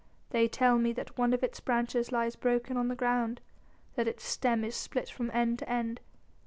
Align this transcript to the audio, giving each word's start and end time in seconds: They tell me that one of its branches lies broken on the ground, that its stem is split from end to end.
They 0.31 0.47
tell 0.47 0.79
me 0.79 0.93
that 0.93 1.15
one 1.15 1.31
of 1.31 1.43
its 1.43 1.59
branches 1.59 2.11
lies 2.11 2.35
broken 2.35 2.75
on 2.75 2.87
the 2.87 2.95
ground, 2.95 3.39
that 3.93 4.07
its 4.07 4.23
stem 4.23 4.63
is 4.63 4.75
split 4.75 5.11
from 5.11 5.29
end 5.31 5.59
to 5.59 5.69
end. 5.69 5.99